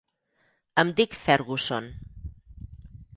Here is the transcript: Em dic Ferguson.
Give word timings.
Em 0.83 0.93
dic 0.99 1.13
Ferguson. 1.25 1.91